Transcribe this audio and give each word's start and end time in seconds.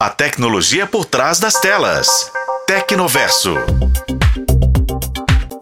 A 0.00 0.10
tecnologia 0.10 0.86
por 0.86 1.04
trás 1.04 1.40
das 1.40 1.54
telas. 1.54 2.30
Tecnoverso. 2.68 3.56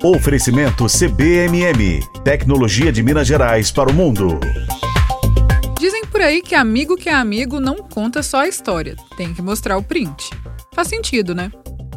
Oferecimento 0.05 0.85
CBMM. 0.89 2.03
Tecnologia 2.23 2.93
de 2.93 3.03
Minas 3.03 3.27
Gerais 3.27 3.71
para 3.71 3.89
o 3.89 3.95
mundo. 3.95 4.39
Dizem 5.81 6.05
por 6.05 6.21
aí 6.21 6.43
que 6.43 6.55
amigo 6.55 6.99
que 6.99 7.09
é 7.09 7.15
amigo 7.15 7.59
não 7.61 7.77
conta 7.77 8.23
só 8.23 8.41
a 8.41 8.47
história, 8.47 8.95
tem 9.17 9.33
que 9.33 9.41
mostrar 9.41 9.79
o 9.79 9.83
print. 9.83 10.29
Faz 10.75 10.89
sentido, 10.89 11.35
né? 11.35 11.51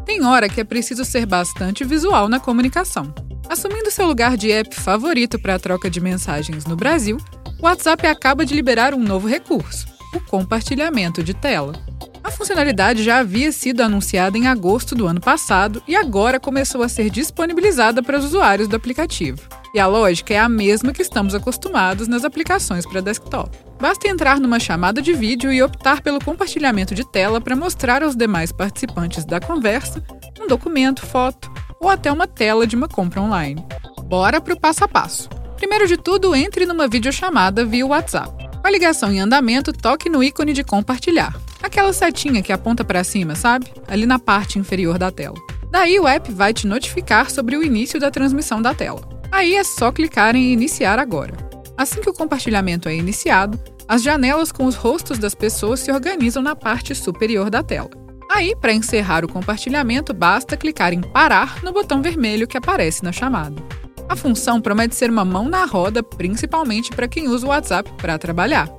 Tem 0.06 0.24
hora 0.24 0.48
que 0.48 0.62
é 0.62 0.64
preciso 0.64 1.04
ser 1.04 1.26
bastante 1.26 1.84
visual 1.84 2.30
na 2.30 2.40
comunicação. 2.40 3.14
Assumindo 3.50 3.92
seu 3.92 4.08
lugar 4.08 4.38
de 4.38 4.50
app 4.50 4.74
favorito 4.80 5.38
para 5.38 5.56
a 5.56 5.60
troca 5.60 5.90
de 5.90 6.00
mensagens 6.00 6.64
no 6.64 6.78
Brasil, 6.78 7.18
o 7.62 7.66
WhatsApp 7.66 8.08
acaba 8.08 8.46
de 8.46 8.56
liberar 8.56 8.94
um 8.94 9.04
novo 9.04 9.28
recurso, 9.28 9.86
o 10.16 10.22
compartilhamento 10.22 11.22
de 11.22 11.34
tela. 11.34 11.89
A 12.30 12.32
funcionalidade 12.32 13.04
já 13.04 13.18
havia 13.18 13.52
sido 13.52 13.82
anunciada 13.82 14.38
em 14.38 14.46
agosto 14.46 14.94
do 14.94 15.08
ano 15.08 15.20
passado 15.20 15.82
e 15.88 15.96
agora 15.96 16.40
começou 16.40 16.84
a 16.84 16.88
ser 16.88 17.10
disponibilizada 17.10 18.04
para 18.04 18.20
os 18.20 18.26
usuários 18.26 18.68
do 18.68 18.76
aplicativo. 18.76 19.42
E 19.74 19.80
a 19.80 19.88
lógica 19.88 20.36
é 20.36 20.38
a 20.38 20.48
mesma 20.48 20.94
que 20.94 21.02
estamos 21.02 21.34
acostumados 21.34 22.08
nas 22.08 22.24
aplicações 22.24 22.86
para 22.86 23.02
desktop. 23.02 23.58
Basta 23.82 24.08
entrar 24.08 24.40
numa 24.40 24.60
chamada 24.60 25.02
de 25.02 25.12
vídeo 25.12 25.52
e 25.52 25.64
optar 25.64 26.02
pelo 26.04 26.24
compartilhamento 26.24 26.94
de 26.94 27.04
tela 27.04 27.42
para 27.42 27.56
mostrar 27.56 28.04
aos 28.04 28.16
demais 28.16 28.52
participantes 28.52 29.26
da 29.26 29.40
conversa 29.40 30.04
um 30.40 30.46
documento, 30.46 31.08
foto 31.08 31.52
ou 31.80 31.90
até 31.90 32.12
uma 32.12 32.28
tela 32.28 32.68
de 32.68 32.76
uma 32.76 32.88
compra 32.88 33.22
online. 33.22 33.66
Bora 34.04 34.40
para 34.40 34.54
o 34.54 34.60
passo 34.60 34.84
a 34.84 34.88
passo. 34.88 35.28
Primeiro 35.58 35.88
de 35.88 35.98
tudo, 35.98 36.36
entre 36.36 36.68
numa 36.68 36.88
videochamada 36.88 37.66
via 37.66 37.88
WhatsApp. 37.88 38.48
Com 38.62 38.68
a 38.68 38.70
ligação 38.70 39.12
em 39.12 39.20
andamento, 39.20 39.74
toque 39.74 40.10
no 40.10 40.24
ícone 40.24 40.54
de 40.54 40.64
compartilhar. 40.64 41.34
Aquela 41.62 41.94
setinha 41.94 42.42
que 42.42 42.54
aponta 42.54 42.84
para 42.84 43.04
cima, 43.04 43.36
sabe? 43.36 43.68
Ali 43.88 44.06
na 44.06 44.18
parte 44.18 44.58
inferior 44.58 44.98
da 44.98 45.12
tela. 45.12 45.36
Daí 45.72 46.00
o 46.00 46.08
app 46.08 46.32
vai 46.32 46.54
te 46.54 46.66
notificar 46.66 47.30
sobre 47.30 47.56
o 47.56 47.64
início 47.64 48.00
da 48.00 48.10
transmissão 48.10 48.62
da 48.62 48.74
tela. 48.74 49.02
Aí 49.32 49.56
é 49.56 49.64
só 49.64 49.92
clicar 49.92 50.36
em 50.36 50.52
iniciar 50.52 50.98
agora. 50.98 51.34
Assim 51.78 52.02
que 52.02 52.10
o 52.10 52.14
compartilhamento 52.14 52.90
é 52.90 52.96
iniciado, 52.96 53.60
as 53.88 54.02
janelas 54.02 54.52
com 54.52 54.66
os 54.66 54.76
rostos 54.76 55.18
das 55.18 55.36
pessoas 55.36 55.80
se 55.80 55.92
organizam 55.92 56.44
na 56.44 56.56
parte 56.56 56.94
superior 56.96 57.50
da 57.50 57.64
tela. 57.64 57.90
Aí, 58.32 58.56
para 58.56 58.74
encerrar 58.74 59.26
o 59.26 59.28
compartilhamento, 59.28 60.14
basta 60.14 60.56
clicar 60.56 60.94
em 60.94 61.02
parar 61.02 61.64
no 61.64 61.72
botão 61.72 62.02
vermelho 62.02 62.48
que 62.48 62.58
aparece 62.58 63.04
na 63.04 63.12
chamada. 63.12 63.62
A 64.08 64.16
função 64.16 64.62
promete 64.62 64.96
ser 64.96 65.10
uma 65.10 65.26
mão 65.26 65.50
na 65.50 65.66
roda, 65.66 66.04
principalmente 66.04 66.92
para 66.92 67.08
quem 67.08 67.28
usa 67.28 67.46
o 67.46 67.50
WhatsApp 67.50 67.92
para 67.98 68.18
trabalhar. 68.18 68.70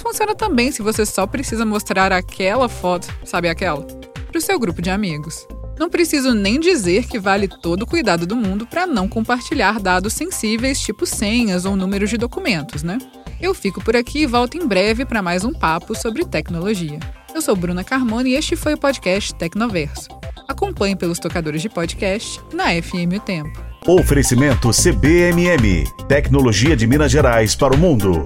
Funciona 0.00 0.34
também 0.34 0.72
se 0.72 0.80
você 0.80 1.04
só 1.04 1.26
precisa 1.26 1.66
mostrar 1.66 2.10
aquela 2.10 2.68
foto, 2.70 3.06
sabe 3.24 3.48
aquela, 3.48 3.82
para 3.82 4.38
o 4.38 4.40
seu 4.40 4.58
grupo 4.58 4.80
de 4.80 4.88
amigos. 4.88 5.46
Não 5.78 5.90
preciso 5.90 6.32
nem 6.32 6.58
dizer 6.58 7.06
que 7.06 7.18
vale 7.18 7.46
todo 7.46 7.82
o 7.82 7.86
cuidado 7.86 8.26
do 8.26 8.34
mundo 8.34 8.66
para 8.66 8.86
não 8.86 9.06
compartilhar 9.06 9.78
dados 9.78 10.14
sensíveis, 10.14 10.80
tipo 10.80 11.04
senhas 11.04 11.66
ou 11.66 11.76
números 11.76 12.08
de 12.08 12.16
documentos, 12.16 12.82
né? 12.82 12.98
Eu 13.40 13.54
fico 13.54 13.82
por 13.82 13.94
aqui 13.94 14.20
e 14.22 14.26
volto 14.26 14.56
em 14.56 14.66
breve 14.66 15.04
para 15.04 15.22
mais 15.22 15.44
um 15.44 15.52
papo 15.52 15.94
sobre 15.94 16.24
tecnologia. 16.24 16.98
Eu 17.34 17.42
sou 17.42 17.54
Bruna 17.54 17.84
Carmona 17.84 18.28
e 18.28 18.34
este 18.34 18.56
foi 18.56 18.74
o 18.74 18.78
podcast 18.78 19.34
Tecnoverso. 19.34 20.08
Acompanhe 20.48 20.96
pelos 20.96 21.18
tocadores 21.18 21.60
de 21.60 21.68
podcast 21.68 22.40
na 22.52 22.70
FM 22.70 23.16
O 23.16 23.20
Tempo. 23.20 23.62
Oferecimento 23.86 24.70
CBMM. 24.70 25.84
Tecnologia 26.08 26.76
de 26.76 26.86
Minas 26.86 27.10
Gerais 27.10 27.54
para 27.54 27.74
o 27.74 27.78
mundo. 27.78 28.24